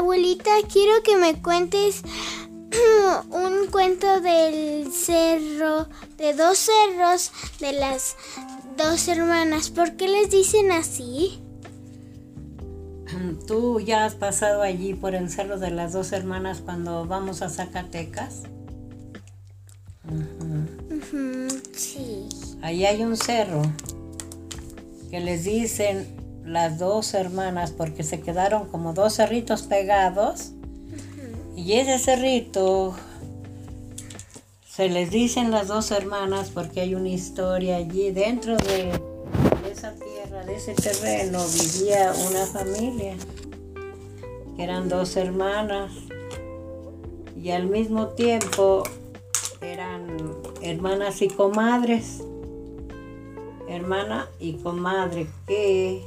[0.00, 2.00] Abuelita, quiero que me cuentes
[3.30, 7.30] un cuento del cerro, de dos cerros,
[7.60, 8.16] de las
[8.78, 9.68] dos hermanas.
[9.68, 11.38] ¿Por qué les dicen así?
[13.46, 17.50] ¿Tú ya has pasado allí por el cerro de las dos hermanas cuando vamos a
[17.50, 18.44] Zacatecas?
[21.76, 22.26] sí.
[22.62, 23.60] Ahí hay un cerro
[25.10, 30.52] que les dicen las dos hermanas porque se quedaron como dos cerritos pegados.
[31.56, 32.94] Y ese cerrito
[34.66, 38.12] se les dicen las dos hermanas porque hay una historia allí.
[38.12, 38.90] Dentro de
[39.70, 43.14] esa tierra, de ese terreno, vivía una familia
[44.56, 45.92] que eran dos hermanas.
[47.36, 48.82] Y al mismo tiempo
[49.60, 50.16] eran
[50.62, 52.22] hermanas y comadres.
[53.68, 56.02] Hermana y comadre, que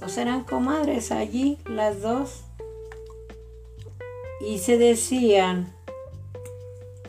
[0.00, 2.42] pues eran comadres allí, las dos.
[4.40, 5.72] Y se decían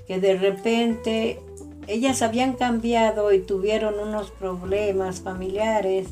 [0.06, 1.39] que de repente
[1.88, 6.09] ellas habían cambiado y tuvieron unos problemas familiares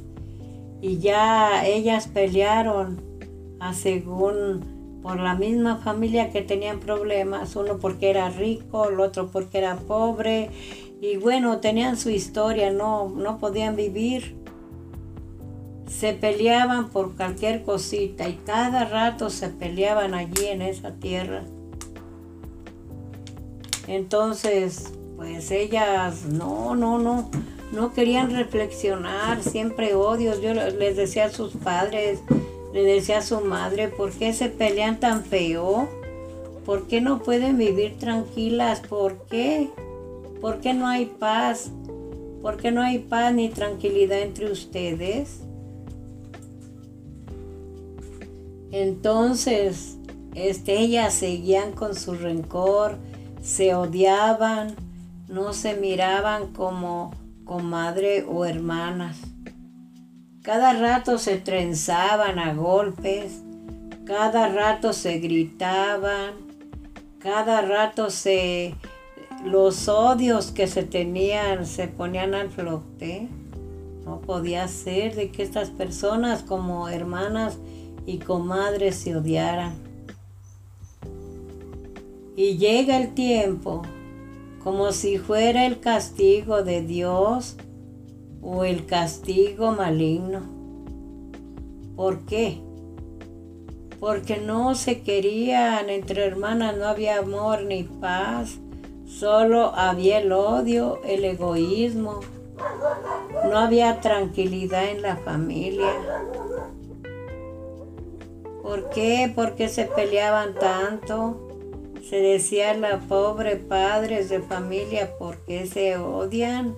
[0.81, 3.01] y ya ellas pelearon
[3.59, 9.29] a según por la misma familia que tenían problemas, uno porque era rico, el otro
[9.31, 10.49] porque era pobre
[11.01, 14.35] y bueno, tenían su historia, no, no podían vivir.
[15.89, 21.43] Se peleaban por cualquier cosita y cada rato se peleaban allí en esa tierra.
[23.87, 27.29] Entonces, pues ellas, no, no, no,
[27.71, 30.41] no querían reflexionar, siempre odios.
[30.41, 32.21] Yo les decía a sus padres,
[32.71, 35.89] les decía a su madre, ¿por qué se pelean tan feo?
[36.65, 38.79] ¿Por qué no pueden vivir tranquilas?
[38.81, 39.69] ¿Por qué?
[40.39, 41.71] ¿Por qué no hay paz?
[42.43, 45.41] ¿Por qué no hay paz ni tranquilidad entre ustedes?
[48.71, 49.97] Entonces,
[50.35, 52.97] este, ellas seguían con su rencor,
[53.41, 54.75] se odiaban,
[55.27, 57.11] no se miraban como
[57.45, 59.17] comadre o hermanas.
[60.43, 63.41] Cada rato se trenzaban a golpes,
[64.05, 66.33] cada rato se gritaban,
[67.19, 68.75] cada rato se
[69.45, 73.29] los odios que se tenían se ponían al flote.
[74.05, 77.57] No podía ser de que estas personas como hermanas
[78.09, 79.73] y comadres se odiaran.
[82.35, 83.83] Y llega el tiempo
[84.63, 87.55] como si fuera el castigo de Dios
[88.41, 90.41] o el castigo maligno.
[91.95, 92.61] ¿Por qué?
[93.99, 98.59] Porque no se querían entre hermanas, no había amor ni paz
[99.09, 102.19] Solo había el odio, el egoísmo.
[103.49, 105.91] No había tranquilidad en la familia.
[108.69, 109.33] ¿Por qué?
[109.33, 111.47] ¿Por qué se peleaban tanto?
[112.07, 116.75] Se decía la pobre padres de familia, ¿por qué se odian?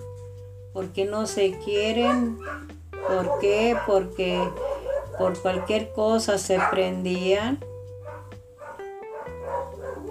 [0.72, 2.38] ¿Por qué no se quieren?
[3.06, 3.76] ¿Por qué?
[3.86, 4.42] Porque
[5.18, 7.62] por cualquier cosa se prendían.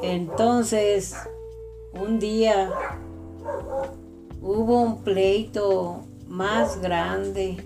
[0.04, 1.16] Entonces,
[1.94, 2.70] un día
[4.40, 7.58] hubo un pleito más grande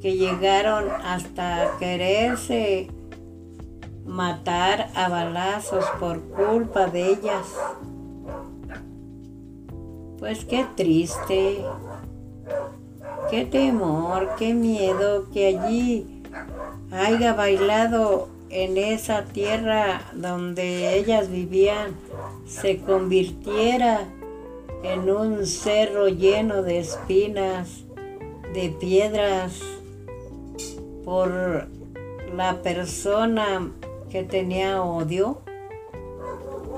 [0.00, 2.88] que llegaron hasta quererse
[4.10, 7.46] matar a balazos por culpa de ellas.
[10.18, 11.64] Pues qué triste,
[13.30, 16.22] qué temor, qué miedo que allí
[16.90, 21.94] haya bailado en esa tierra donde ellas vivían
[22.46, 24.08] se convirtiera
[24.82, 27.84] en un cerro lleno de espinas,
[28.52, 29.60] de piedras,
[31.04, 31.68] por
[32.34, 33.70] la persona
[34.10, 35.38] que tenía odio.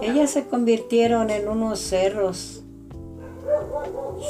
[0.00, 2.62] Ellas se convirtieron en unos cerros,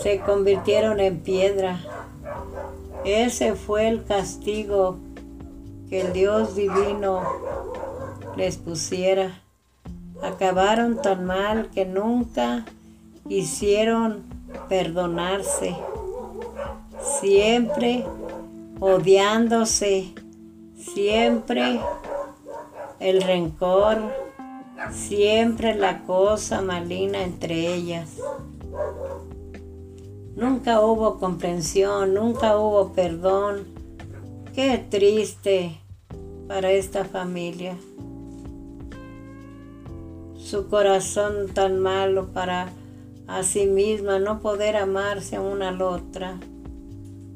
[0.02, 1.80] se convirtieron en piedra.
[3.04, 4.96] Ese fue el castigo
[5.88, 7.22] que el Dios divino
[8.36, 9.42] les pusiera
[10.22, 12.64] acabaron tan mal que nunca
[13.28, 14.22] quisieron
[14.68, 15.74] perdonarse,
[17.20, 18.06] siempre
[18.80, 20.14] odiándose,
[20.76, 21.80] siempre
[23.02, 23.98] el rencor,
[24.90, 28.16] siempre la cosa maligna entre ellas.
[30.36, 33.64] Nunca hubo comprensión, nunca hubo perdón.
[34.54, 35.78] Qué triste
[36.46, 37.76] para esta familia
[40.52, 42.68] su corazón tan malo para
[43.26, 46.38] a sí misma, no poder amarse una a la otra,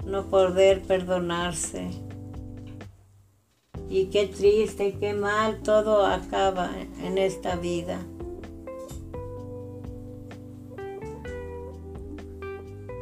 [0.05, 1.89] no poder perdonarse.
[3.89, 6.71] Y qué triste, qué mal, todo acaba
[7.03, 7.99] en esta vida.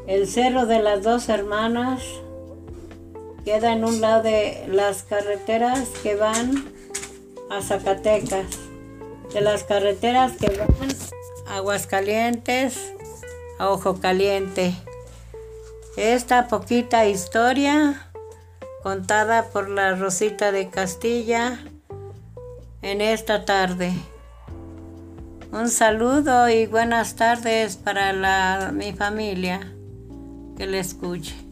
[0.07, 2.03] El cerro de las dos hermanas
[3.45, 6.67] queda en un lado de las carreteras que van
[7.51, 8.59] a Zacatecas,
[9.33, 10.69] de las carreteras que van
[11.47, 12.93] a Aguascalientes,
[13.59, 14.75] a Ojo Caliente.
[15.97, 18.11] Esta poquita historia
[18.85, 21.59] contada por la Rosita de Castilla
[22.83, 23.95] en esta tarde.
[25.53, 29.73] Un saludo y buenas tardes para la, mi familia
[30.59, 31.44] que le escuche.